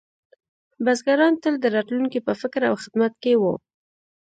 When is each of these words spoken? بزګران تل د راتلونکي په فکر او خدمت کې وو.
بزګران 0.83 1.33
تل 1.43 1.55
د 1.59 1.65
راتلونکي 1.75 2.19
په 2.27 2.33
فکر 2.41 2.61
او 2.69 2.75
خدمت 2.83 3.13
کې 3.23 3.33
وو. 3.41 3.53